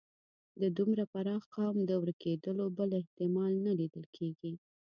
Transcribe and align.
د 0.61 0.63
دومره 0.77 1.03
پراخ 1.13 1.41
قوم 1.55 1.77
د 1.85 1.91
ورکېدلو 2.03 2.65
بل 2.77 2.89
احتمال 3.01 3.53
نه 3.65 3.71
لیدل 3.79 4.05
کېږي. 4.17 4.53